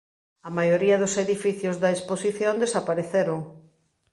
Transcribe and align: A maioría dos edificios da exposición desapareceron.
A 0.47 0.49
maioría 0.57 1.01
dos 1.01 1.13
edificios 1.25 1.75
da 1.83 1.89
exposición 1.95 2.53
desapareceron. 2.63 3.39